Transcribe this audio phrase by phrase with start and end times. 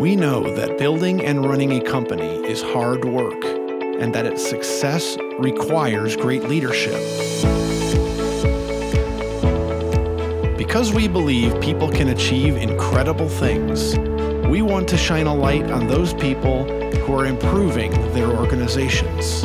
[0.00, 5.18] We know that building and running a company is hard work and that its success
[5.38, 6.94] requires great leadership.
[10.56, 13.98] Because we believe people can achieve incredible things,
[14.48, 16.64] we want to shine a light on those people
[17.00, 19.42] who are improving their organizations.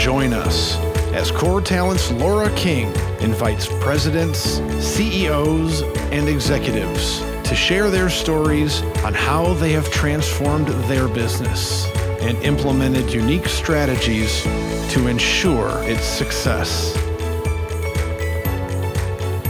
[0.00, 0.81] Join us
[1.12, 2.86] as Core Talent's Laura King
[3.20, 11.08] invites presidents, CEOs, and executives to share their stories on how they have transformed their
[11.08, 11.86] business
[12.22, 14.42] and implemented unique strategies
[14.90, 16.96] to ensure its success.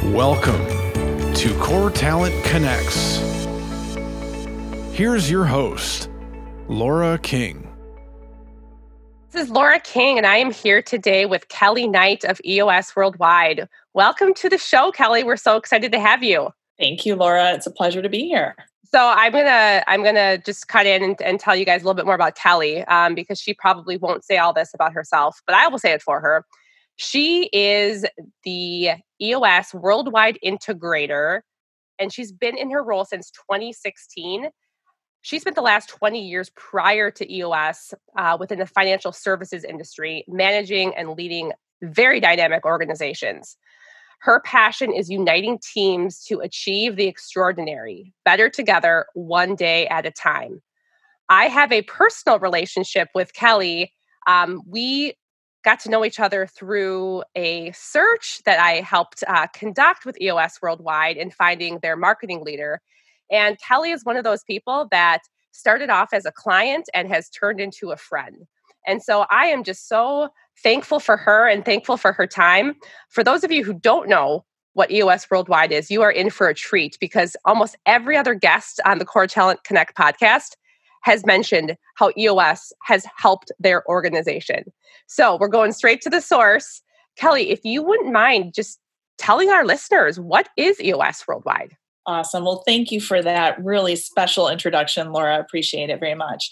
[0.07, 0.67] Welcome
[1.35, 3.19] to Core Talent Connects.
[4.93, 6.11] Here's your host,
[6.67, 7.62] Laura King.
[9.53, 13.69] Laura King, and I am here today with Kelly Knight of EOS Worldwide.
[13.93, 15.25] Welcome to the show, Kelly.
[15.25, 16.49] We're so excited to have you.
[16.79, 17.53] Thank you, Laura.
[17.53, 18.57] It's a pleasure to be here.
[18.85, 21.93] So I'm gonna I'm gonna just cut in and, and tell you guys a little
[21.93, 25.55] bit more about Kelly um, because she probably won't say all this about herself, but
[25.55, 26.47] I will say it for her.
[26.97, 28.07] She is
[28.45, 31.43] the EOS Worldwide Integrator,
[31.99, 34.49] and she's been in her role since 2016
[35.23, 40.25] she spent the last 20 years prior to EOS uh, within the financial services industry,
[40.29, 43.57] managing and leading very dynamic organizations.
[44.21, 50.13] Her passion is uniting teams to achieve the extraordinary, better together, one day at a
[50.13, 50.63] time.
[51.29, 53.93] I have a personal relationship with Kelly.
[54.27, 55.15] Um, we
[55.65, 60.59] got to know each other through a search that I helped uh, conduct with EOS
[60.61, 62.81] Worldwide in finding their marketing leader.
[63.33, 65.21] And Kelly is one of those people that
[65.53, 68.47] started off as a client and has turned into a friend.
[68.87, 70.29] And so I am just so
[70.63, 72.75] thankful for her and thankful for her time.
[73.09, 76.49] For those of you who don't know what EOS Worldwide is, you are in for
[76.49, 80.57] a treat because almost every other guest on the Core Talent Connect podcast
[81.03, 84.65] has mentioned how EOS has helped their organization.
[85.07, 86.81] So we're going straight to the source.
[87.17, 88.79] Kelly, if you wouldn't mind just
[89.19, 91.77] telling our listeners what is EOS Worldwide?
[92.07, 92.45] Awesome.
[92.45, 95.37] Well, thank you for that really special introduction, Laura.
[95.37, 96.51] I appreciate it very much.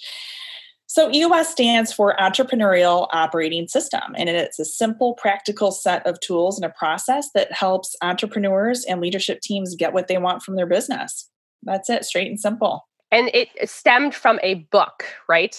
[0.86, 6.58] So, EOS stands for Entrepreneurial Operating System, and it's a simple, practical set of tools
[6.58, 10.66] and a process that helps entrepreneurs and leadership teams get what they want from their
[10.66, 11.30] business.
[11.62, 12.88] That's it, straight and simple.
[13.12, 15.56] And it stemmed from a book, right?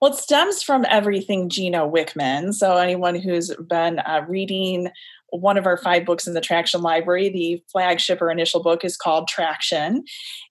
[0.00, 2.54] Well, it stems from everything Gino Wickman.
[2.54, 4.88] So, anyone who's been uh, reading
[5.30, 7.28] one of our five books in the Traction Library.
[7.28, 10.02] The flagship or initial book is called Traction.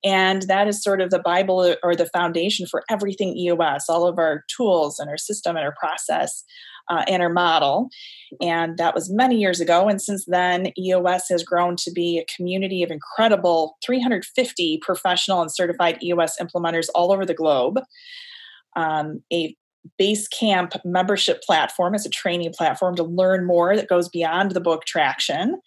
[0.03, 4.19] And that is sort of the Bible or the foundation for everything EOS, all of
[4.19, 6.43] our tools and our system and our process
[6.89, 7.89] uh, and our model.
[8.41, 9.87] And that was many years ago.
[9.87, 15.51] And since then, EOS has grown to be a community of incredible 350 professional and
[15.51, 17.79] certified EOS implementers all over the globe.
[18.75, 19.55] Um, a
[19.99, 24.85] Basecamp membership platform as a training platform to learn more that goes beyond the book
[24.85, 25.59] traction.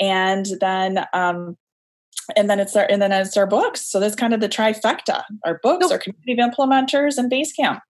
[0.00, 1.56] And then um,
[2.34, 3.80] and then it's our and then it's our books.
[3.80, 5.22] So that's kind of the trifecta.
[5.44, 7.80] Our books, our community of implementers, and Basecamp.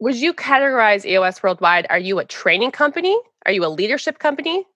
[0.00, 1.86] Would you categorize EOS Worldwide?
[1.88, 3.18] Are you a training company?
[3.46, 4.66] Are you a leadership company?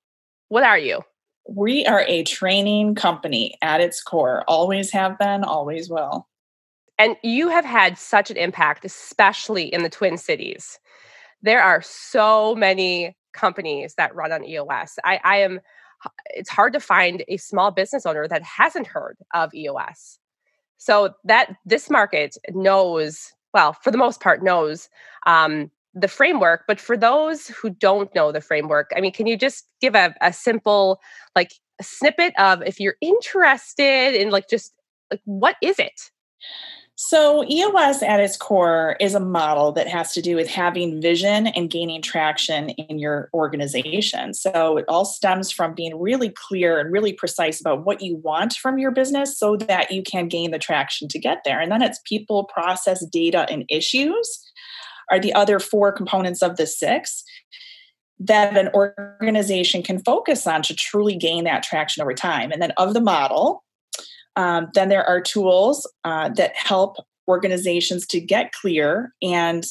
[0.49, 1.03] What are you?
[1.49, 4.45] We are a training company at its core.
[4.49, 6.27] Always have been, always will.
[7.01, 10.79] And you have had such an impact, especially in the Twin Cities.
[11.41, 14.99] There are so many companies that run on EOS.
[15.03, 15.61] I, I am,
[16.35, 20.19] it's hard to find a small business owner that hasn't heard of EOS.
[20.77, 24.91] So that this market knows, well, for the most part, knows
[25.27, 26.65] um, the framework.
[26.69, 30.15] But for those who don't know the framework, I mean, can you just give a,
[30.21, 31.01] a simple,
[31.35, 34.75] like, snippet of if you're interested in, like, just
[35.11, 36.11] like, what is it?
[37.03, 41.47] So, EOS at its core is a model that has to do with having vision
[41.47, 44.35] and gaining traction in your organization.
[44.35, 48.53] So, it all stems from being really clear and really precise about what you want
[48.53, 51.59] from your business so that you can gain the traction to get there.
[51.59, 54.39] And then it's people, process, data, and issues
[55.11, 57.25] are the other four components of the six
[58.19, 62.53] that an organization can focus on to truly gain that traction over time.
[62.53, 63.65] And then, of the model,
[64.37, 66.97] um, then there are tools uh, that help
[67.29, 69.65] organizations to get clear and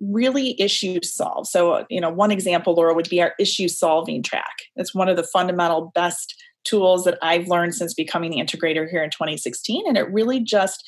[0.00, 1.46] really issue solve.
[1.46, 4.56] So, you know, one example, Laura, would be our issue solving track.
[4.76, 6.34] It's one of the fundamental best
[6.64, 9.84] tools that I've learned since becoming the integrator here in 2016.
[9.86, 10.84] And it really just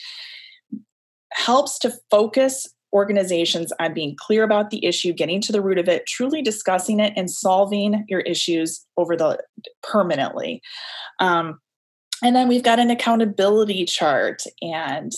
[1.32, 5.88] helps to focus organizations on being clear about the issue, getting to the root of
[5.88, 9.38] it, truly discussing it, and solving your issues over the
[9.82, 10.61] permanently.
[11.20, 11.61] Um,
[12.22, 15.12] and then we've got an accountability chart and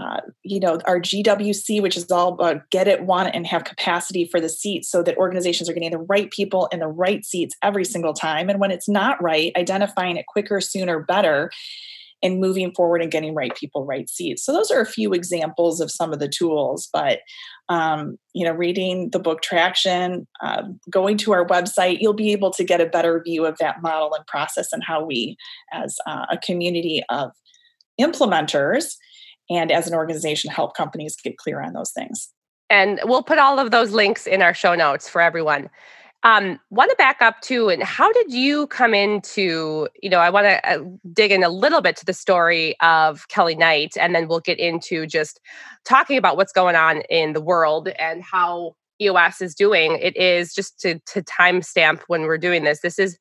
[0.00, 3.64] uh, you know, our GWC, which is all about get it, want it, and have
[3.64, 7.24] capacity for the seats so that organizations are getting the right people in the right
[7.24, 8.48] seats every single time.
[8.48, 11.50] And when it's not right, identifying it quicker, sooner, better,
[12.22, 14.44] and moving forward and getting right people, right seats.
[14.44, 16.88] So those are a few examples of some of the tools.
[16.92, 17.20] But,
[17.68, 22.50] um, you know, reading the book Traction, uh, going to our website, you'll be able
[22.52, 25.36] to get a better view of that model and process and how we,
[25.72, 27.30] as uh, a community of
[28.00, 28.94] implementers,
[29.48, 32.28] and as an organization help companies get clear on those things.
[32.68, 35.68] And we'll put all of those links in our show notes for everyone.
[36.22, 39.88] Um, want to back up too, and how did you come into?
[40.02, 40.84] You know, I want to uh,
[41.14, 44.58] dig in a little bit to the story of Kelly Knight, and then we'll get
[44.58, 45.40] into just
[45.86, 49.98] talking about what's going on in the world and how EOS is doing.
[50.00, 52.80] It is just to to timestamp when we're doing this.
[52.80, 53.16] This is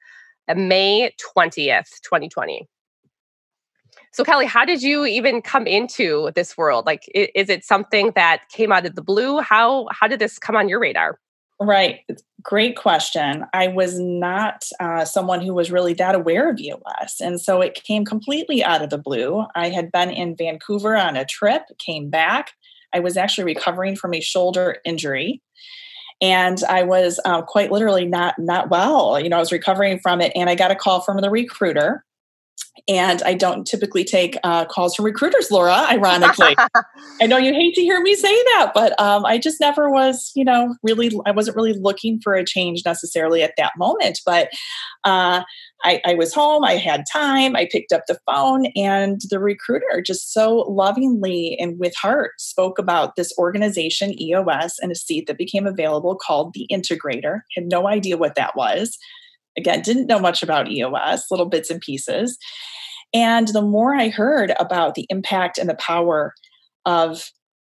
[0.54, 2.68] May twentieth, twenty twenty.
[4.12, 6.86] So, Kelly, how did you even come into this world?
[6.86, 9.40] Like, is it something that came out of the blue?
[9.40, 11.18] How how did this come on your radar?
[11.62, 12.02] Right.
[12.42, 13.46] Great question.
[13.54, 17.20] I was not uh, someone who was really that aware of EOS.
[17.20, 19.46] And so it came completely out of the blue.
[19.56, 22.52] I had been in Vancouver on a trip, came back.
[22.94, 25.42] I was actually recovering from a shoulder injury.
[26.22, 29.20] And I was uh, quite literally not not well.
[29.20, 32.04] You know, I was recovering from it, and I got a call from the recruiter
[32.88, 36.56] and I don't typically take uh, calls from recruiters, Laura, ironically.
[37.22, 40.32] I know you hate to hear me say that, but um, I just never was,
[40.36, 44.22] you know, really, I wasn't really looking for a change necessarily at that moment.
[44.26, 44.50] But
[45.04, 45.44] uh,
[45.84, 50.02] I, I was home, I had time, I picked up the phone, and the recruiter
[50.06, 55.38] just so lovingly and with heart spoke about this organization, EOS, and a seat that
[55.38, 57.42] became available called the Integrator.
[57.56, 58.98] Had no idea what that was
[59.58, 62.38] again, didn't know much about EOS, little bits and pieces.
[63.14, 66.34] And the more I heard about the impact and the power
[66.86, 67.32] of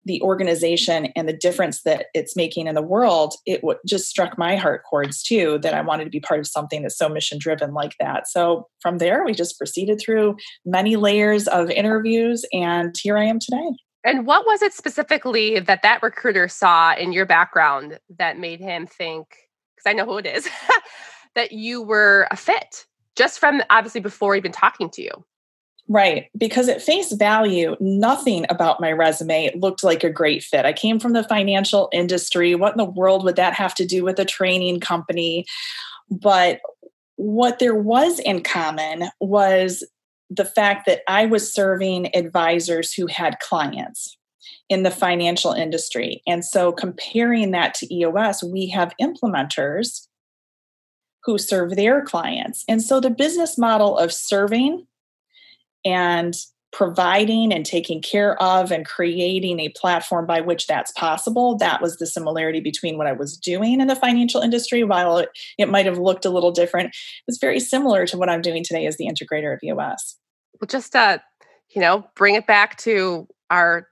[0.07, 4.37] the organization and the difference that it's making in the world, it w- just struck
[4.37, 7.39] my heart chords too that I wanted to be part of something that's so mission
[7.39, 8.29] driven like that.
[8.29, 10.37] So from there, we just proceeded through
[10.67, 13.71] many layers of interviews, and here I am today.
[14.05, 18.87] And what was it specifically that that recruiter saw in your background that made him
[18.87, 19.27] think,
[19.75, 20.47] because I know who it is,
[21.35, 22.87] that you were a fit
[23.17, 25.25] just from obviously before even talking to you.
[25.87, 26.29] Right.
[26.37, 30.65] Because at face value, nothing about my resume looked like a great fit.
[30.65, 32.55] I came from the financial industry.
[32.55, 35.45] What in the world would that have to do with a training company?
[36.11, 36.61] But
[37.17, 39.87] what there was in common was
[40.31, 44.17] the fact that I was serving advisors who had clients
[44.71, 46.23] in the financial industry.
[46.27, 50.09] And so comparing that to EOS, we have implementers
[51.25, 52.65] who serve their clients.
[52.69, 54.87] And so the business model of serving
[55.85, 56.35] and
[56.75, 61.99] providing and taking care of and creating a platform by which that's possible that was
[61.99, 64.83] the similarity between what i was doing in the financial industry.
[64.83, 68.29] While it, it might have looked a little different it was very similar to what
[68.29, 70.17] i'm doing today as the integrator of us
[70.61, 71.19] well just uh
[71.71, 73.87] you know bring it back to our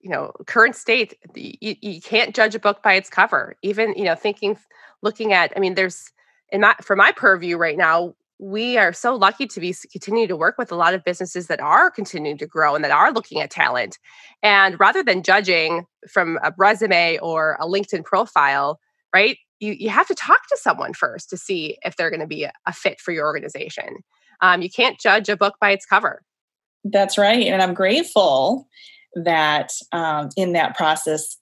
[0.00, 3.56] you know current state you, you can't judge a book by its cover.
[3.62, 4.58] Even you know thinking
[5.02, 6.12] looking at i mean there's
[6.50, 10.36] in my for my purview right now we are so lucky to be continue to
[10.36, 13.40] work with a lot of businesses that are continuing to grow and that are looking
[13.40, 13.98] at talent.
[14.42, 18.78] And rather than judging from a resume or a linkedin profile
[19.12, 22.28] right you, you have to talk to someone first to see if they're going to
[22.28, 24.04] be a, a, fit for your organization.
[24.40, 26.22] Um, you can't judge a book by its cover.
[26.84, 28.68] That's right and i'm grateful
[29.16, 31.37] that um, in that process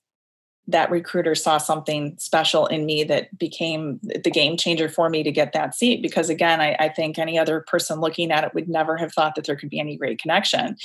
[0.69, 5.31] that recruiter saw something special in me that became the game changer for me to
[5.31, 6.03] get that seat.
[6.03, 9.37] Because again, I, I, think any other person looking at it would never have thought
[9.37, 10.77] that there could be any great connection.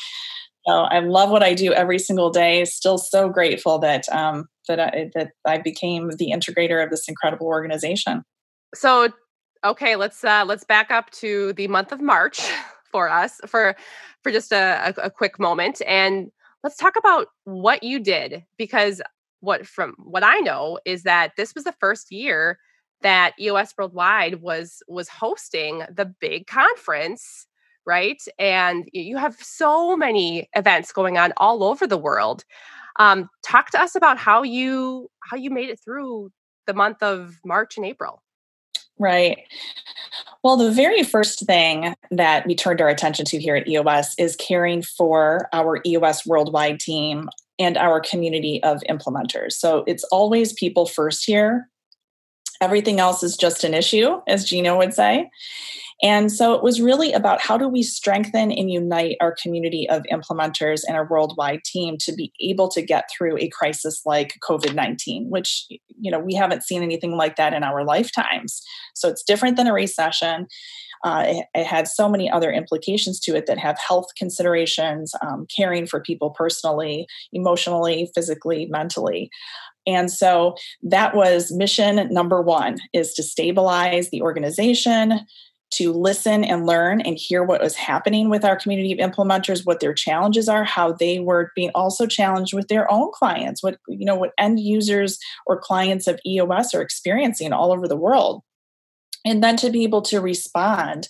[0.67, 2.63] So I love what I do every single day.
[2.65, 7.47] Still so grateful that um, that I, that I became the integrator of this incredible
[7.47, 8.23] organization.
[8.75, 9.09] So,
[9.65, 12.41] okay, let's uh, let's back up to the month of March
[12.91, 13.75] for us for
[14.21, 16.31] for just a, a, a quick moment and
[16.63, 19.01] let's talk about what you did because
[19.41, 22.57] what from what I know is that this was the first year
[23.01, 27.47] that EOS Worldwide was was hosting the big conference,
[27.85, 28.21] right?
[28.39, 32.45] And you have so many events going on all over the world.
[32.99, 36.31] Um, talk to us about how you how you made it through
[36.67, 38.21] the month of March and April.
[38.99, 39.39] Right.
[40.43, 44.35] Well, the very first thing that we turned our attention to here at EOS is
[44.35, 47.29] caring for our EOS worldwide team
[47.59, 49.53] and our community of implementers.
[49.53, 51.69] So it's always people first here.
[52.61, 55.29] Everything else is just an issue, as Gino would say.
[56.03, 60.03] And so it was really about how do we strengthen and unite our community of
[60.11, 64.73] implementers and our worldwide team to be able to get through a crisis like COVID
[64.73, 68.63] 19, which, you know, we haven't seen anything like that in our lifetimes.
[68.95, 70.47] So it's different than a recession.
[71.03, 75.47] Uh, it, it, had so many other implications to it that have health considerations, um,
[75.55, 79.29] caring for people personally, emotionally, physically, mentally.
[79.87, 85.25] And so that was mission number one is to stabilize the organization,
[85.71, 89.79] to listen and learn and hear what was happening with our community of implementers what
[89.79, 94.05] their challenges are how they were being also challenged with their own clients what you
[94.05, 98.43] know what end users or clients of eos are experiencing all over the world
[99.25, 101.07] and then to be able to respond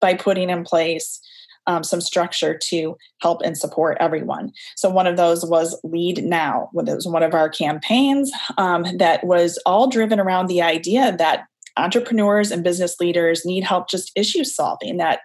[0.00, 1.20] by putting in place
[1.66, 4.50] um, some structure to help and support everyone.
[4.76, 6.70] So one of those was Lead Now.
[6.74, 11.44] It was one of our campaigns um, that was all driven around the idea that
[11.76, 15.20] entrepreneurs and business leaders need help just issue solving that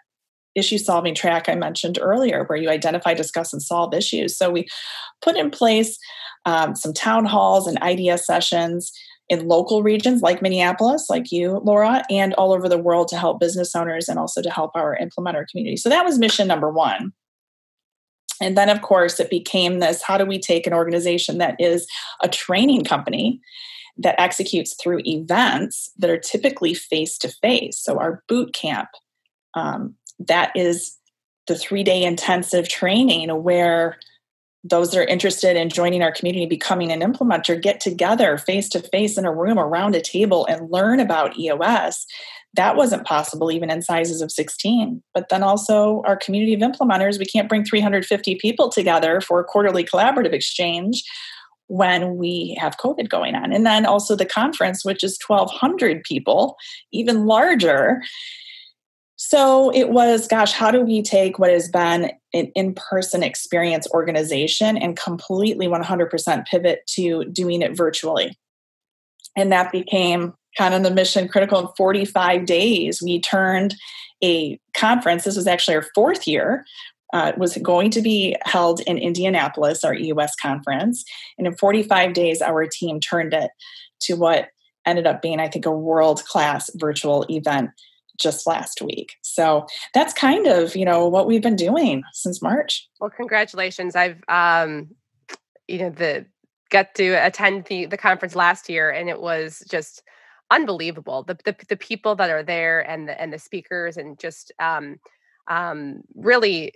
[0.56, 4.38] issue solving track I mentioned earlier, where you identify, discuss, and solve issues.
[4.38, 4.68] So we
[5.22, 5.98] put in place
[6.46, 8.92] um, some town halls and idea sessions
[9.30, 13.40] in local regions like Minneapolis, like you, Laura, and all over the world to help
[13.40, 15.78] business owners and also to help our implementer community.
[15.78, 17.12] So that was mission number one.
[18.42, 21.88] And then, of course, it became this how do we take an organization that is
[22.22, 23.40] a training company
[23.98, 27.78] that executes through events that are typically face to face.
[27.80, 28.90] So, our boot camp,
[29.54, 30.98] um, that is
[31.48, 33.98] the three day intensive training where
[34.68, 38.80] those that are interested in joining our community, becoming an implementer, get together face to
[38.80, 42.06] face in a room around a table and learn about EOS.
[42.56, 45.04] That wasn't possible even in sizes of 16.
[45.14, 49.44] But then also, our community of implementers, we can't bring 350 people together for a
[49.44, 51.04] quarterly collaborative exchange
[51.68, 53.54] when we have COVID going on.
[53.54, 56.56] And then also the conference, which is 1,200 people,
[56.92, 58.02] even larger.
[59.28, 63.88] So it was, gosh, how do we take what has been an in person experience
[63.92, 68.38] organization and completely 100% pivot to doing it virtually?
[69.36, 73.02] And that became kind of the mission critical in 45 days.
[73.02, 73.74] We turned
[74.24, 76.64] a conference, this was actually our fourth year,
[77.12, 81.04] uh, was going to be held in Indianapolis, our EOS conference.
[81.40, 83.50] And in 45 days, our team turned it
[84.02, 84.50] to what
[84.86, 87.72] ended up being, I think, a world class virtual event
[88.20, 89.16] just last week.
[89.22, 92.88] So that's kind of, you know, what we've been doing since March.
[93.00, 93.96] Well, congratulations.
[93.96, 94.90] I've, um,
[95.68, 96.26] you know, the
[96.72, 100.04] got to attend the the conference last year and it was just
[100.52, 101.24] unbelievable.
[101.24, 104.98] The the, the people that are there and the and the speakers and just um
[105.48, 106.74] um really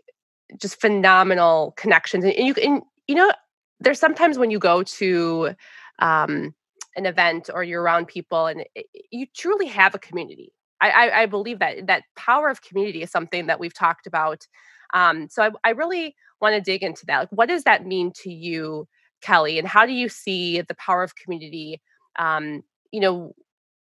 [0.58, 3.32] just phenomenal connections and you and you know
[3.80, 5.52] there's sometimes when you go to
[6.00, 6.54] um,
[6.96, 11.26] an event or you're around people and it, you truly have a community I, I,
[11.26, 14.48] believe that that power of community is something that we've talked about
[14.94, 18.12] um, so I, I really want to dig into that like what does that mean
[18.24, 18.88] to you
[19.22, 21.82] kelly and how do you see the power of community
[22.18, 23.34] um, you know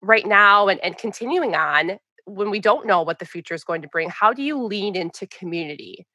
[0.01, 3.81] right now and, and continuing on when we don't know what the future is going
[3.81, 6.05] to bring how do you lean into community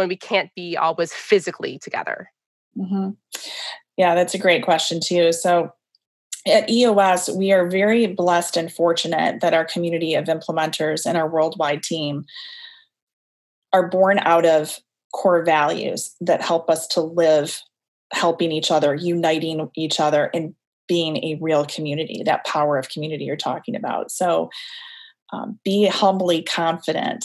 [0.00, 2.30] when we can't be always physically together?
[2.74, 3.10] Mm-hmm.
[3.98, 5.30] Yeah, that's a great question, too.
[5.30, 5.72] So,
[6.46, 11.28] at EOS, we are very blessed and fortunate that our community of implementers and our
[11.28, 12.24] worldwide team
[13.72, 14.78] are born out of
[15.12, 17.60] core values that help us to live
[18.12, 20.54] helping each other, uniting each other, and
[20.88, 24.10] being a real community, that power of community you're talking about.
[24.10, 24.50] So,
[25.32, 27.24] um, be humbly confident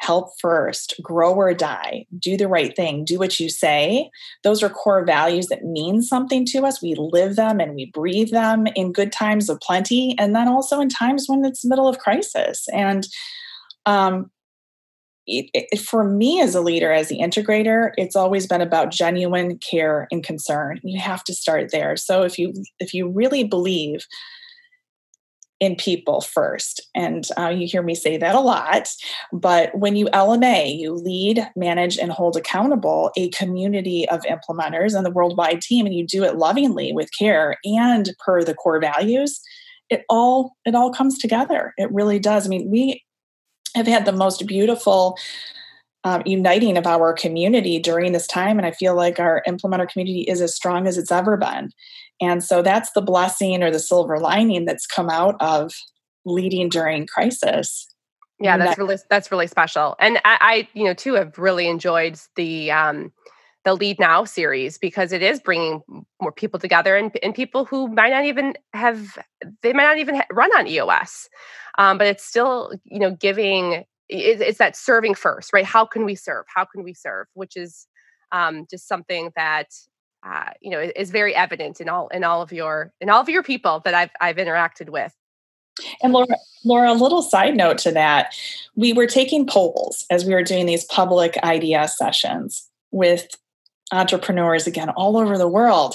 [0.00, 4.10] help first, grow or die, do the right thing, do what you say.
[4.42, 6.82] Those are core values that mean something to us.
[6.82, 10.80] We live them and we breathe them in good times of plenty, and then also
[10.80, 12.66] in times when it's the middle of crisis.
[12.72, 13.06] And
[13.84, 14.30] um,
[15.26, 19.58] it, it, for me as a leader, as the integrator, it's always been about genuine
[19.58, 20.80] care and concern.
[20.82, 21.96] You have to start there.
[21.96, 24.06] So if you if you really believe
[25.60, 26.80] in people first.
[26.94, 28.88] And uh, you hear me say that a lot.
[29.32, 35.04] But when you LMA, you lead, manage, and hold accountable a community of implementers and
[35.04, 39.40] the worldwide team, and you do it lovingly with care and per the core values,
[39.90, 41.74] it all it all comes together.
[41.76, 42.46] It really does.
[42.46, 43.04] I mean, we
[43.74, 45.18] have had the most beautiful
[46.04, 48.58] um, uniting of our community during this time.
[48.58, 51.70] And I feel like our implementer community is as strong as it's ever been.
[52.20, 55.72] And so that's the blessing or the silver lining that's come out of
[56.24, 57.86] leading during crisis.
[58.38, 59.96] Yeah, that's really that's really special.
[59.98, 63.12] And I, I, you know, too have really enjoyed the um
[63.64, 65.82] the Lead Now series because it is bringing
[66.20, 69.18] more people together and, and people who might not even have,
[69.62, 71.28] they might not even run on EOS.
[71.78, 75.64] Um, but it's still, you know, giving, it's that serving first, right?
[75.64, 76.44] How can we serve?
[76.52, 77.26] How can we serve?
[77.34, 77.86] Which is
[78.32, 79.68] um, just something that
[80.26, 83.28] uh, you know is very evident in all in all of your in all of
[83.28, 85.14] your people that I've I've interacted with.
[86.02, 88.34] And Laura, Laura, a little side note to that,
[88.74, 93.28] we were taking polls as we were doing these public IDS sessions with
[93.92, 95.94] entrepreneurs again all over the world.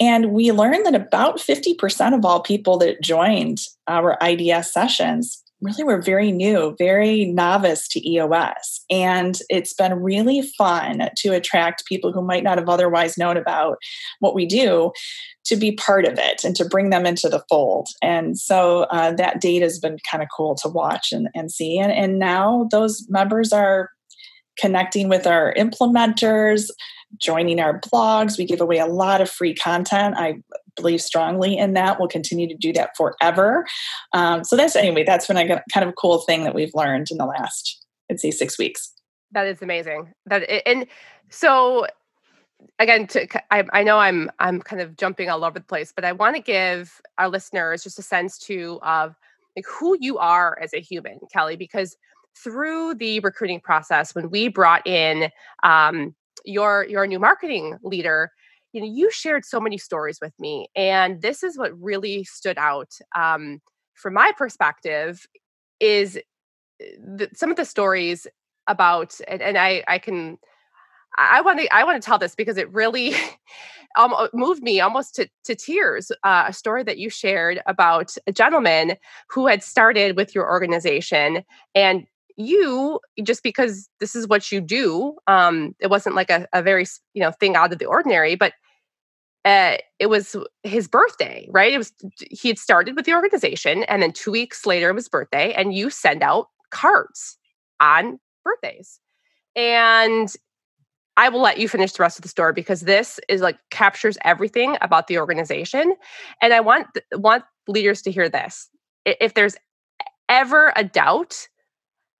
[0.00, 5.84] And we learned that about 50% of all people that joined our IDS sessions really
[5.84, 8.84] were very new, very novice to EOS.
[8.90, 13.78] And it's been really fun to attract people who might not have otherwise known about
[14.20, 14.92] what we do
[15.46, 17.88] to be part of it and to bring them into the fold.
[18.02, 21.78] And so uh, that data has been kind of cool to watch and, and see.
[21.78, 23.90] And, and now those members are
[24.58, 26.70] connecting with our implementers,
[27.16, 28.36] joining our blogs.
[28.36, 30.14] We give away a lot of free content.
[30.18, 30.42] I
[30.76, 31.98] believe strongly in that.
[31.98, 33.66] We'll continue to do that forever.
[34.12, 37.18] Um, so that's anyway, that's been a kind of cool thing that we've learned in
[37.18, 38.92] the last, I'd say, six weeks.
[39.32, 40.12] That is amazing.
[40.26, 40.86] That and
[41.30, 41.86] so
[42.78, 46.04] again, to, I, I know I'm I'm kind of jumping all over the place, but
[46.04, 49.14] I want to give our listeners just a sense too of
[49.56, 51.96] like who you are as a human, Kelly, because
[52.36, 55.30] through the recruiting process, when we brought in
[55.62, 58.30] um, your your new marketing leader,
[58.72, 62.58] you know, you shared so many stories with me, and this is what really stood
[62.58, 63.60] out um,
[63.94, 65.26] from my perspective.
[65.80, 68.26] Is eh, the, some of the stories
[68.66, 70.38] about, and, and I I can
[71.16, 73.14] I want to I want to tell this because it really
[73.98, 76.12] um, moved me almost to, to tears.
[76.22, 78.94] Uh, a story that you shared about a gentleman
[79.28, 81.42] who had started with your organization
[81.74, 82.06] and
[82.38, 86.86] you just because this is what you do um it wasn't like a, a very
[87.12, 88.52] you know thing out of the ordinary but
[89.44, 91.92] uh it was his birthday right it was
[92.30, 95.74] he had started with the organization and then two weeks later it was birthday and
[95.74, 97.36] you send out cards
[97.80, 99.00] on birthdays
[99.56, 100.34] and
[101.16, 104.16] I will let you finish the rest of the story because this is like captures
[104.24, 105.96] everything about the organization.
[106.40, 108.68] And I want want leaders to hear this.
[109.04, 109.56] If there's
[110.28, 111.48] ever a doubt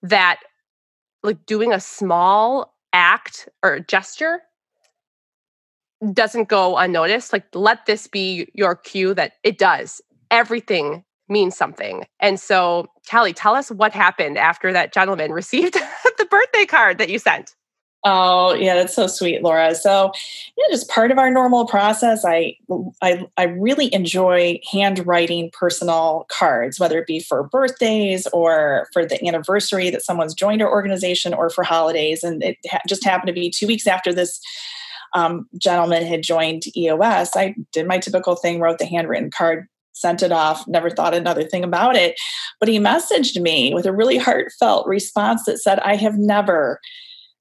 [0.03, 0.41] that
[1.23, 4.41] like doing a small act or gesture
[6.13, 10.01] doesn't go unnoticed, like let this be your cue that it does.
[10.31, 12.05] Everything means something.
[12.21, 15.75] And so, Kelly, tell us what happened after that gentleman received
[16.19, 17.55] the birthday card that you sent.
[18.05, 19.75] Oh, yeah, that's so sweet, Laura.
[19.75, 20.13] So,
[20.57, 22.25] yeah, just part of our normal process.
[22.25, 22.57] I,
[23.03, 29.23] I, I really enjoy handwriting personal cards, whether it be for birthdays or for the
[29.27, 32.23] anniversary that someone's joined our organization or for holidays.
[32.23, 34.41] And it ha- just happened to be two weeks after this
[35.15, 37.35] um, gentleman had joined EOS.
[37.35, 41.43] I did my typical thing, wrote the handwritten card, sent it off, never thought another
[41.43, 42.15] thing about it.
[42.61, 46.81] But he messaged me with a really heartfelt response that said, I have never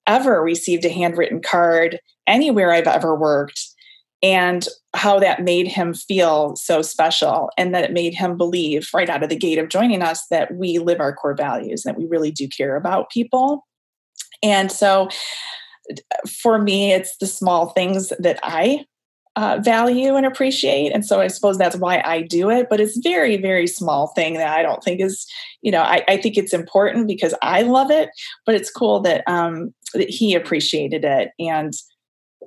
[0.08, 3.62] ever received a handwritten card anywhere I've ever worked
[4.24, 9.10] and how that made him feel so special and that it made him believe right
[9.10, 12.08] out of the gate of joining us that we live our core values that we
[12.08, 13.66] really do care about people.
[14.42, 15.10] And so
[16.28, 18.84] for me it's the small things that i
[19.38, 20.92] uh, value and appreciate.
[20.92, 22.68] And so I suppose that's why I do it.
[22.72, 25.28] But it's very, very small thing that I don't think is,
[25.62, 28.10] you know, I, I think it's important because I love it.
[28.48, 31.72] But it's cool that um, that he appreciated it, and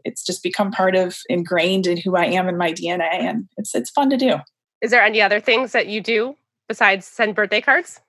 [0.04, 3.72] it's just become part of ingrained in who I am in my DNA, and it's
[3.72, 4.34] it's fun to do.
[4.82, 6.34] Is there any other things that you do
[6.66, 8.00] besides send birthday cards?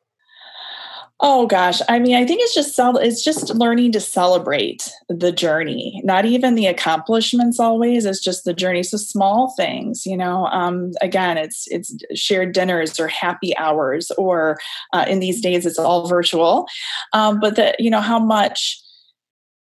[1.23, 6.01] Oh gosh, I mean, I think it's just it's just learning to celebrate the journey,
[6.03, 7.59] not even the accomplishments.
[7.59, 8.81] Always, it's just the journey.
[8.81, 10.47] So small things, you know.
[10.47, 14.57] Um, again, it's it's shared dinners or happy hours, or
[14.93, 16.65] uh, in these days, it's all virtual.
[17.13, 18.81] Um, but that you know how much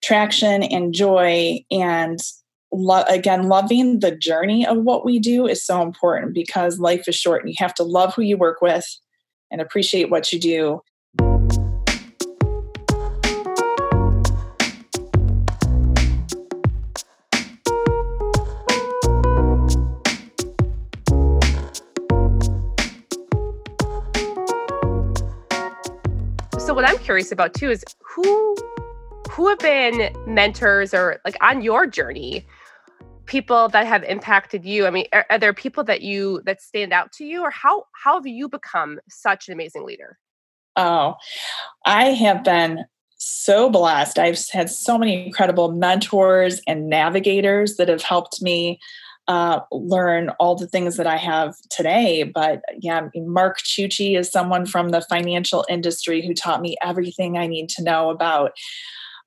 [0.03, 2.19] traction and joy and
[2.73, 7.15] lo- again loving the journey of what we do is so important because life is
[7.15, 8.85] short and you have to love who you work with
[9.53, 10.81] and appreciate what you do
[27.16, 28.55] curious about too is who
[29.31, 32.46] who have been mentors or like on your journey
[33.24, 36.92] people that have impacted you i mean are, are, there people that you that stand
[36.92, 40.18] out to you or how how have you become such an amazing leader
[40.76, 41.14] oh
[41.87, 42.85] i have been
[43.18, 44.18] so blessed.
[44.18, 48.79] I've had so many incredible mentors and navigators that have helped me
[49.29, 52.23] uh, learn all the things that I have today.
[52.23, 57.47] But yeah, Mark Chucci is someone from the financial industry who taught me everything I
[57.47, 58.53] need to know about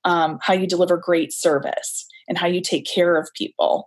[0.04, 3.84] um, how you deliver great service and how you take care of people.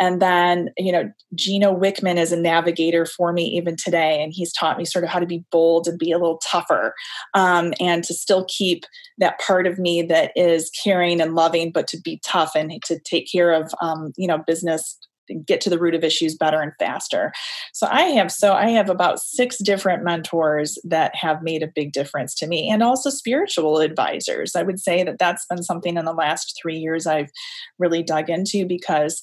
[0.00, 4.22] And then, you know, Gino Wickman is a navigator for me even today.
[4.22, 6.92] And he's taught me sort of how to be bold and be a little tougher
[7.34, 8.84] um, and to still keep
[9.18, 12.98] that part of me that is caring and loving, but to be tough and to
[12.98, 14.98] take care of, um, you know, business
[15.44, 17.32] get to the root of issues better and faster.
[17.72, 21.92] So I have so I have about six different mentors that have made a big
[21.92, 24.54] difference to me and also spiritual advisors.
[24.54, 27.30] I would say that that's been something in the last 3 years I've
[27.78, 29.22] really dug into because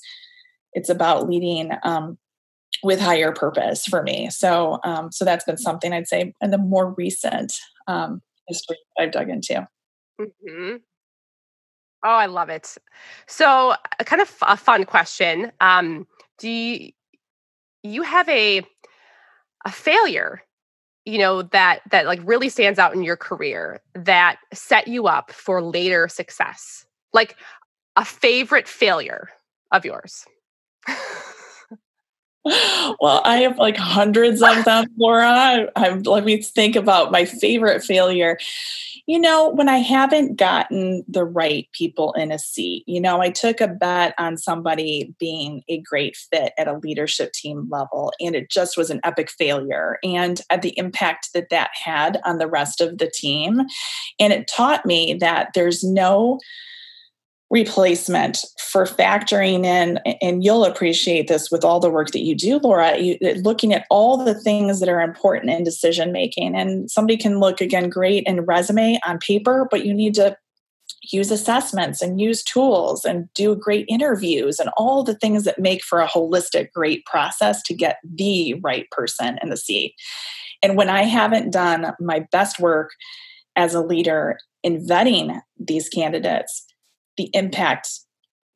[0.73, 2.17] it's about leading um,
[2.83, 4.29] with higher purpose for me.
[4.29, 7.53] So um, so that's been something I'd say in the more recent
[7.87, 9.67] um, history I've dug into.
[10.19, 10.77] Mm-hmm.
[12.03, 12.77] Oh, I love it.
[13.27, 15.51] So, a kind of a fun question.
[15.61, 16.07] Um,
[16.39, 16.91] do you,
[17.83, 18.63] you have a
[19.65, 20.41] a failure,
[21.05, 25.31] you know, that that like really stands out in your career that set you up
[25.31, 26.85] for later success?
[27.13, 27.37] Like
[27.95, 29.29] a favorite failure
[29.71, 30.25] of yours?
[32.45, 35.27] well, I have like hundreds of them, Laura.
[35.27, 38.37] I, I, let me think about my favorite failure
[39.07, 43.29] you know, when I haven't gotten the right people in a seat, you know, I
[43.29, 48.35] took a bet on somebody being a great fit at a leadership team level, and
[48.35, 49.97] it just was an epic failure.
[50.03, 53.61] And at the impact that that had on the rest of the team.
[54.19, 56.39] And it taught me that there's no
[57.51, 62.57] replacement for factoring in and you'll appreciate this with all the work that you do
[62.59, 67.17] laura you, looking at all the things that are important in decision making and somebody
[67.17, 70.35] can look again great in resume on paper but you need to
[71.11, 75.83] use assessments and use tools and do great interviews and all the things that make
[75.83, 79.93] for a holistic great process to get the right person in the seat.
[80.61, 82.91] And when i haven't done my best work
[83.55, 86.65] as a leader in vetting these candidates
[87.21, 87.89] the impact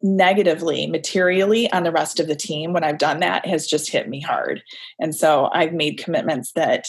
[0.02, 4.10] negatively materially on the rest of the team when I've done that has just hit
[4.10, 4.62] me hard.
[5.00, 6.88] And so I've made commitments that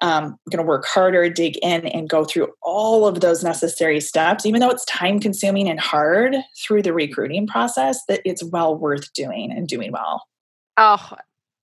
[0.00, 4.00] um, I'm going to work harder, dig in, and go through all of those necessary
[4.00, 8.76] steps, even though it's time consuming and hard through the recruiting process, that it's well
[8.76, 10.26] worth doing and doing well.
[10.76, 11.12] Oh,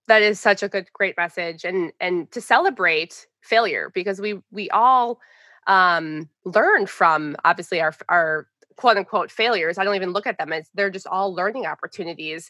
[0.08, 1.65] that is such a good, great message.
[1.65, 5.19] And, and to celebrate failure because we, we all
[5.67, 8.48] um, learn from obviously our, our
[8.80, 9.78] quote unquote failures.
[9.78, 12.50] I don't even look at them as they're just all learning opportunities.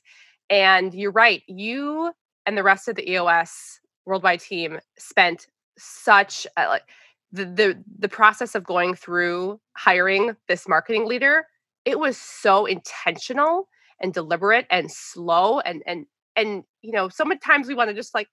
[0.51, 2.11] And you're right, you
[2.45, 5.47] and the rest of the EOS worldwide team spent
[5.79, 6.83] such a, like
[7.31, 11.47] the, the the process of going through hiring this marketing leader.
[11.83, 13.67] It was so intentional
[13.99, 17.95] and deliberate and slow and and and you know so many times we want to
[17.95, 18.27] just like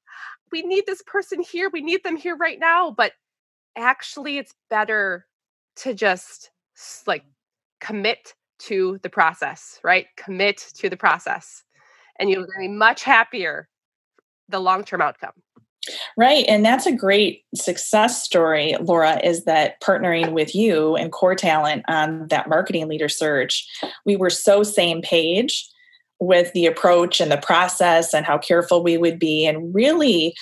[0.53, 3.13] we need this person here we need them here right now but
[3.75, 5.27] actually it's better
[5.77, 6.51] to just
[7.07, 7.25] like
[7.81, 10.07] commit to the process, right?
[10.17, 11.63] Commit to the process.
[12.19, 13.69] And you'll be much happier
[14.49, 15.33] the long-term outcome.
[16.17, 16.45] Right.
[16.49, 21.85] And that's a great success story, Laura, is that partnering with you and Core Talent
[21.89, 23.69] on that marketing leader search,
[24.05, 25.69] we were so same page
[26.19, 30.35] with the approach and the process and how careful we would be and really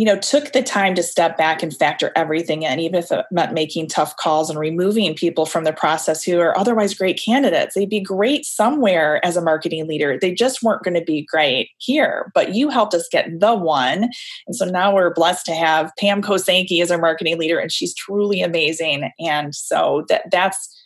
[0.00, 3.26] you know, took the time to step back and factor everything in, even if it
[3.30, 7.74] meant making tough calls and removing people from the process who are otherwise great candidates.
[7.74, 10.18] They'd be great somewhere as a marketing leader.
[10.18, 12.32] They just weren't going to be great here.
[12.34, 14.08] But you helped us get the one.
[14.46, 17.94] And so now we're blessed to have Pam Kosanke as our marketing leader, and she's
[17.94, 19.10] truly amazing.
[19.18, 20.82] And so that that's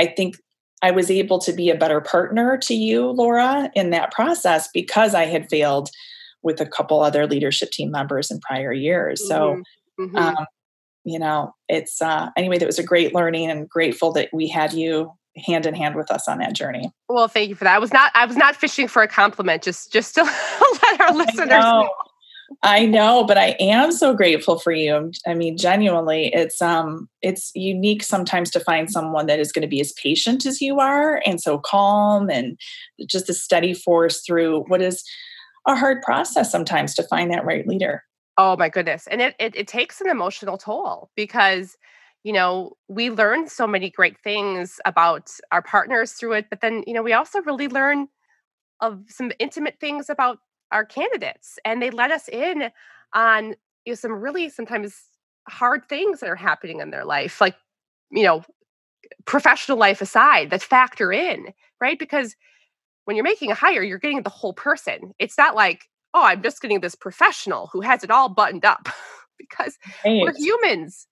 [0.00, 0.36] I think
[0.80, 5.14] I was able to be a better partner to you, Laura, in that process because
[5.14, 5.90] I had failed
[6.42, 9.26] with a couple other leadership team members in prior years.
[9.26, 9.62] So,
[9.98, 10.04] mm-hmm.
[10.04, 10.16] mm-hmm.
[10.16, 10.46] um,
[11.04, 14.72] you know, it's uh, anyway, that was a great learning and grateful that we had
[14.72, 16.90] you hand in hand with us on that journey.
[17.08, 17.74] Well, thank you for that.
[17.74, 20.22] I was not I was not fishing for a compliment, just just to
[20.82, 21.82] let our listeners I know.
[21.82, 21.90] know.
[22.62, 25.12] I know, but I am so grateful for you.
[25.26, 29.68] I mean, genuinely, it's um it's unique sometimes to find someone that is going to
[29.68, 32.58] be as patient as you are and so calm and
[33.06, 35.04] just a steady force through what is
[35.68, 38.02] a hard process sometimes to find that right leader.
[38.36, 39.06] Oh my goodness.
[39.06, 41.76] And it, it, it takes an emotional toll because
[42.24, 46.82] you know we learn so many great things about our partners through it but then
[46.84, 48.08] you know we also really learn
[48.80, 50.38] of some intimate things about
[50.72, 52.70] our candidates and they let us in
[53.14, 53.54] on
[53.84, 55.04] you know some really sometimes
[55.48, 57.54] hard things that are happening in their life like
[58.10, 58.42] you know,
[59.24, 61.98] professional life aside that factor in, right?
[61.98, 62.34] Because
[63.08, 65.14] when you're making a hire, you're getting the whole person.
[65.18, 68.86] It's not like, oh, I'm just getting this professional who has it all buttoned up
[69.38, 70.20] because right.
[70.20, 71.06] we're humans.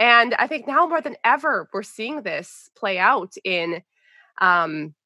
[0.00, 3.82] And I think now more than ever, we're seeing this play out in,
[4.40, 4.96] um,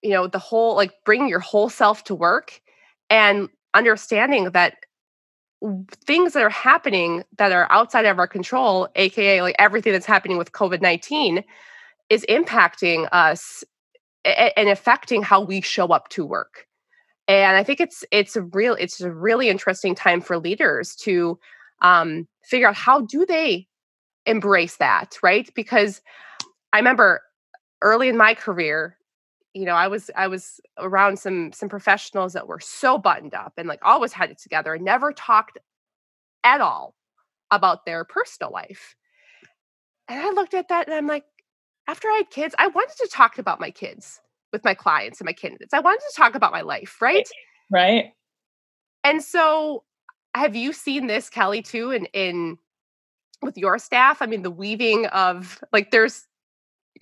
[0.00, 2.62] you know, the whole like bringing your whole self to work
[3.10, 4.76] and understanding that
[6.06, 10.38] things that are happening that are outside of our control, aka like everything that's happening
[10.38, 11.44] with COVID 19,
[12.08, 13.62] is impacting us
[14.24, 16.66] and affecting how we show up to work.
[17.28, 21.38] And I think it's it's a real it's a really interesting time for leaders to
[21.80, 23.66] um, figure out how do they
[24.26, 25.48] embrace that, right?
[25.54, 26.02] Because
[26.72, 27.22] I remember
[27.82, 28.96] early in my career,
[29.54, 33.54] you know, I was I was around some some professionals that were so buttoned up
[33.56, 35.58] and like always had it together and never talked
[36.44, 36.94] at all
[37.50, 38.94] about their personal life.
[40.08, 41.24] And I looked at that and I'm like,
[41.90, 44.20] after I had kids, I wanted to talk about my kids
[44.52, 45.74] with my clients and my candidates.
[45.74, 47.28] I wanted to talk about my life, right?
[47.68, 48.12] Right.
[49.02, 49.82] And so
[50.36, 52.58] have you seen this, Kelly, too, in in
[53.42, 54.22] with your staff?
[54.22, 56.28] I mean, the weaving of like there's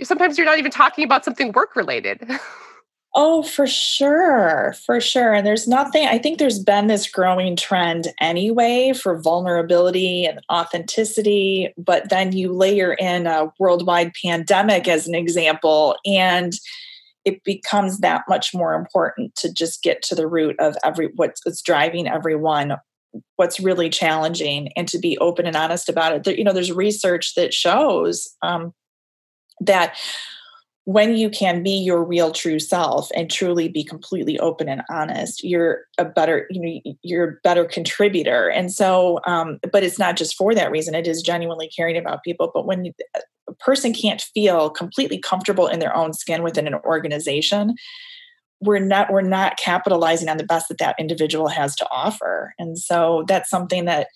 [0.03, 2.27] sometimes you're not even talking about something work related.
[3.21, 4.77] Oh, for sure.
[4.87, 5.35] For sure.
[5.35, 11.75] And there's nothing, I think there's been this growing trend anyway for vulnerability and authenticity.
[11.77, 16.53] But then you layer in a worldwide pandemic as an example, and
[17.25, 21.61] it becomes that much more important to just get to the root of every what's
[21.61, 22.77] driving everyone
[23.35, 26.71] what's really challenging and to be open and honest about it there, you know there's
[26.71, 28.73] research that shows um,
[29.61, 29.97] that
[30.89, 35.45] when you can be your real true self and truly be completely open and honest
[35.45, 38.49] you're a better you know you're a better contributor.
[38.49, 40.95] And so um, but it's not just for that reason.
[40.95, 42.51] It is genuinely caring about people.
[42.55, 42.95] But when
[43.47, 47.75] a person can't feel completely comfortable in their own skin within an organization
[48.63, 52.55] we're not we're not capitalizing on the best that that individual has to offer.
[52.59, 54.09] And so that's something that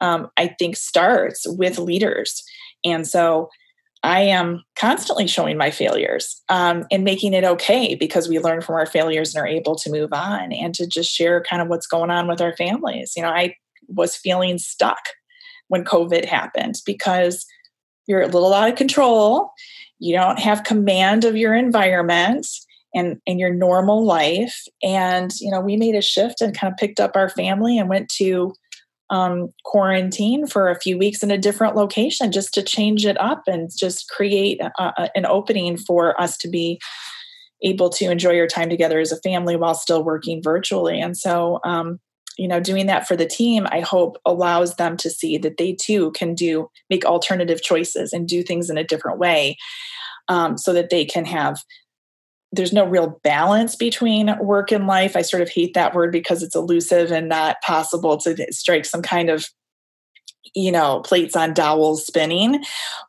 [0.00, 2.44] um, i think starts with leaders.
[2.84, 3.50] And so
[4.02, 8.74] i am constantly showing my failures um, and making it okay because we learn from
[8.74, 11.86] our failures and are able to move on and to just share kind of what's
[11.86, 13.12] going on with our families.
[13.16, 13.54] You know i
[13.88, 15.00] was feeling stuck
[15.68, 17.44] when covid happened because
[18.06, 19.52] you're a little out of control
[19.98, 22.46] you don't have command of your environment
[22.94, 24.64] and and your normal life.
[24.82, 27.88] And you know we made a shift and kind of picked up our family and
[27.88, 28.52] went to
[29.10, 33.42] um, quarantine for a few weeks in a different location just to change it up
[33.46, 36.80] and just create an opening for us to be
[37.62, 41.00] able to enjoy your time together as a family while still working virtually.
[41.00, 41.98] And so um,
[42.38, 45.74] you know doing that for the team i hope allows them to see that they
[45.74, 49.56] too can do make alternative choices and do things in a different way
[50.28, 51.60] um, so that they can have
[52.52, 55.16] there's no real balance between work and life.
[55.16, 59.02] I sort of hate that word because it's elusive and not possible to strike some
[59.02, 59.48] kind of
[60.54, 62.64] you know plates on dowels spinning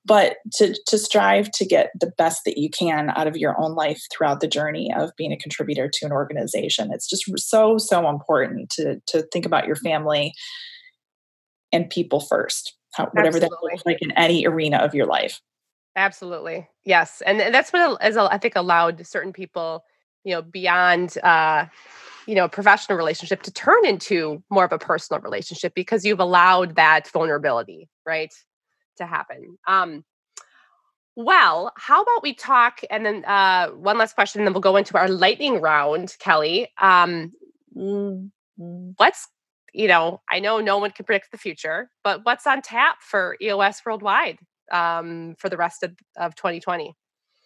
[0.06, 3.74] but to to strive to get the best that you can out of your own
[3.74, 8.10] life throughout the journey of being a contributor to an organization it's just so so
[8.10, 10.34] important to to think about your family
[11.72, 13.50] and people first how, whatever Absolutely.
[13.50, 15.40] that looks like in any arena of your life
[15.96, 16.68] Absolutely.
[16.86, 17.22] Yes.
[17.26, 19.84] And that's what has, I think, allowed certain people,
[20.24, 21.66] you know, beyond, uh,
[22.26, 26.20] you know, a professional relationship to turn into more of a personal relationship because you've
[26.20, 28.34] allowed that vulnerability, right,
[28.98, 29.58] to happen.
[29.68, 30.06] Um,
[31.18, 34.78] well, how about we talk and then uh, one last question, and then we'll go
[34.78, 36.70] into our lightning round, Kelly.
[36.80, 37.34] Um,
[37.76, 39.28] what's
[39.74, 43.38] you know, I know no one can predict the future, but what's on tap for
[43.42, 44.38] EOS worldwide
[44.72, 46.96] um, for the rest of, of 2020?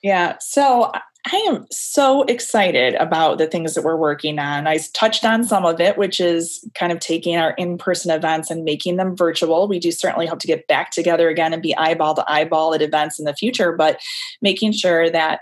[0.04, 0.92] Yeah, so
[1.32, 4.68] I am so excited about the things that we're working on.
[4.68, 8.52] I touched on some of it, which is kind of taking our in person events
[8.52, 9.68] and making them virtual.
[9.68, 12.84] We do certainly hope to get back together again and be eyeball to eyeball at
[12.84, 14.00] events in the future, but
[14.44, 15.40] making sure that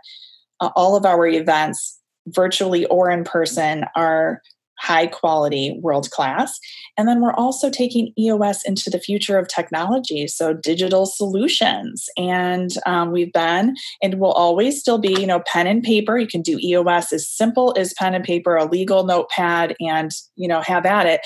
[0.62, 4.41] uh, all of our events, virtually or in person, are
[4.79, 6.59] high quality, world class.
[6.97, 12.07] And then we're also taking EOS into the future of technology, so digital solutions.
[12.17, 16.17] And um, we've been and will always still be, you know, pen and paper.
[16.17, 20.47] You can do EOS as simple as pen and paper, a legal notepad, and, you
[20.47, 21.21] know, have at it.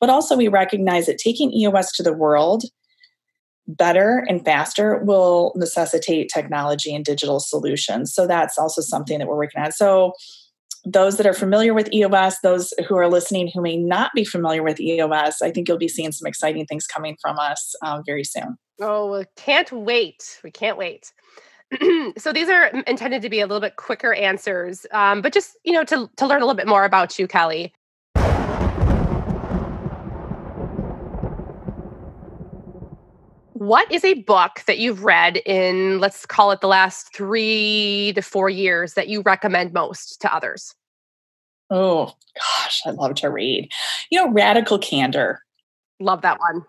[0.00, 2.64] But also, we recognize that taking EOS to the world
[3.76, 8.12] better and faster will necessitate technology and digital solutions.
[8.12, 9.72] So that's also something that we're working on.
[9.72, 10.12] So
[10.84, 14.62] those that are familiar with EOS, those who are listening who may not be familiar
[14.62, 18.24] with EOS, I think you'll be seeing some exciting things coming from us um, very
[18.24, 18.56] soon.
[18.80, 20.40] Oh, can't wait.
[20.42, 21.12] We can't wait.
[22.18, 25.72] so these are intended to be a little bit quicker answers, um, but just you
[25.72, 27.72] know to to learn a little bit more about you, Kelly.
[33.60, 38.22] What is a book that you've read in, let's call it the last three to
[38.22, 40.74] four years, that you recommend most to others?
[41.68, 43.70] Oh, gosh, I love to read.
[44.10, 45.42] You know, Radical Candor.
[46.00, 46.64] Love that one.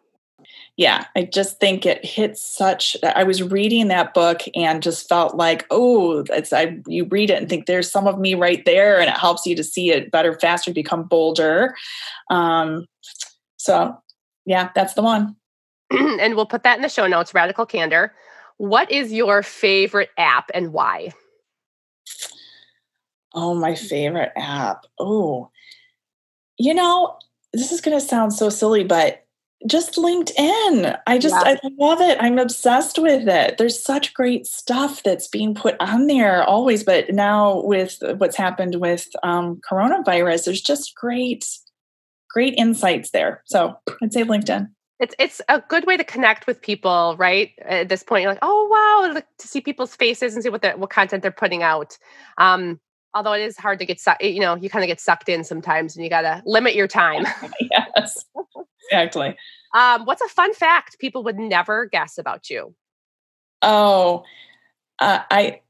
[0.76, 2.98] Yeah, I just think it hits such.
[3.04, 6.78] I was reading that book and just felt like, oh, it's I.
[6.88, 9.56] You read it and think there's some of me right there, and it helps you
[9.56, 11.74] to see it better, faster, become bolder.
[12.30, 12.86] Um,
[13.56, 13.98] so,
[14.46, 15.38] yeah, that's the one.
[16.20, 18.14] and we'll put that in the show notes radical candor.
[18.58, 21.14] What is your favorite app and why?
[23.34, 24.86] Oh my favorite app.
[25.00, 25.50] Oh
[26.62, 27.18] you know
[27.54, 29.26] this is going to sound so silly but
[29.68, 30.98] just linkedin.
[31.06, 31.56] I just yeah.
[31.64, 32.18] i love it.
[32.20, 33.60] I'm obsessed with it.
[33.60, 38.76] There's such great stuff that's being put on there always but now with what's happened
[38.76, 41.46] with um, coronavirus there's just great
[42.30, 43.44] great insights there.
[43.46, 44.70] So i'd say linkedin
[45.02, 47.52] it's it's a good way to connect with people, right?
[47.66, 50.72] At this point, you're like, oh wow, to see people's faces and see what the
[50.74, 51.98] what content they're putting out.
[52.38, 52.80] Um,
[53.16, 55.44] although it is hard to get sucked, you know, you kind of get sucked in
[55.44, 57.26] sometimes, and you got to limit your time.
[57.60, 58.26] yes,
[58.84, 59.36] exactly.
[59.74, 62.76] Um, what's a fun fact people would never guess about you?
[63.64, 64.24] Oh,
[65.00, 65.62] uh, I.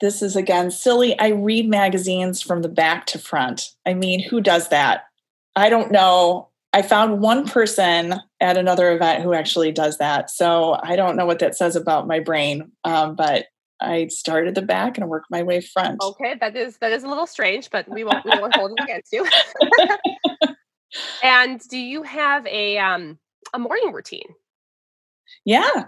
[0.00, 1.18] This is again silly.
[1.18, 3.70] I read magazines from the back to front.
[3.84, 5.04] I mean, who does that?
[5.56, 6.48] I don't know.
[6.74, 10.28] I found one person at another event who actually does that.
[10.28, 13.46] So I don't know what that says about my brain, um, but
[13.80, 16.02] I started the back and worked my way front.
[16.02, 18.82] Okay, that is that is a little strange, but we won't we won't hold it
[18.82, 19.24] against you.
[21.22, 23.20] and do you have a um,
[23.52, 24.34] a morning routine?
[25.44, 25.84] Yeah.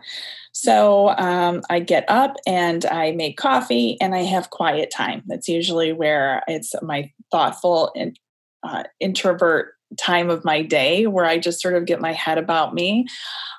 [0.53, 5.25] So um, I get up and I make coffee and I have quiet time.
[5.27, 8.17] That's usually where it's my thoughtful and
[8.63, 12.75] uh, introvert time of my day where I just sort of get my head about
[12.75, 13.07] me.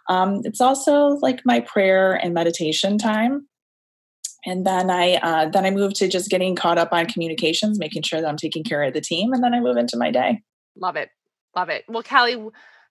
[0.10, 3.48] Um, it's also like my prayer and meditation time.
[4.46, 8.04] And then I uh, then I move to just getting caught up on communications, making
[8.04, 10.42] sure that I'm taking care of the team, and then I move into my day.
[10.78, 11.10] Love it,
[11.56, 11.84] love it.
[11.90, 12.42] Well, Kelly,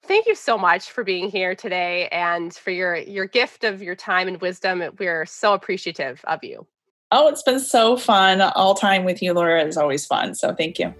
[0.02, 3.94] thank you so much for being here today and for your your gift of your
[3.94, 4.82] time and wisdom.
[4.98, 6.66] We're so appreciative of you.
[7.12, 8.40] Oh, it's been so fun.
[8.40, 10.34] All time with you, Laura, is always fun.
[10.34, 10.92] So thank you.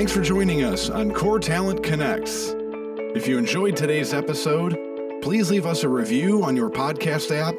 [0.00, 2.54] Thanks for joining us on Core Talent Connects.
[3.14, 4.74] If you enjoyed today's episode,
[5.20, 7.54] please leave us a review on your podcast app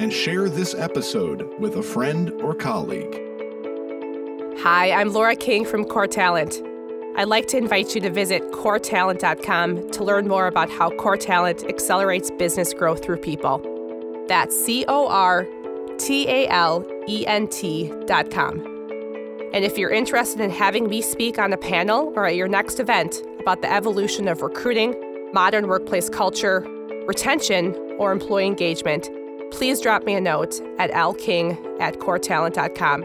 [0.00, 3.12] and share this episode with a friend or colleague.
[4.60, 6.62] Hi, I'm Laura King from Core Talent.
[7.16, 11.62] I'd like to invite you to visit coretalent.com to learn more about how Core Talent
[11.64, 13.60] accelerates business growth through people.
[14.28, 15.46] That's C O R
[15.98, 18.71] T A L E N T.com.
[19.52, 22.80] And if you're interested in having me speak on a panel or at your next
[22.80, 24.94] event about the evolution of recruiting,
[25.32, 26.60] modern workplace culture,
[27.06, 29.10] retention, or employee engagement,
[29.50, 33.04] please drop me a note at lking at coretalent.com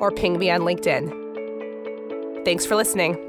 [0.00, 2.44] or ping me on LinkedIn.
[2.44, 3.27] Thanks for listening.